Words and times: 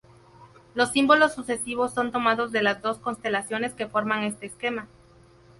Los 0.73 0.93
símbolos 0.93 1.35
sucesivos 1.35 1.93
son 1.93 2.11
tomados 2.11 2.51
de 2.51 2.63
las 2.63 2.81
dos 2.81 2.97
constelaciones 2.97 3.73
que 3.75 3.85
forman 3.85 4.23
este 4.23 4.47
esquema. 4.47 4.87